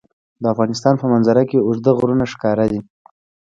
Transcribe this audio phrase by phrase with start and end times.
[0.41, 2.79] د افغانستان په منظره کې اوږده غرونه ښکاره ده.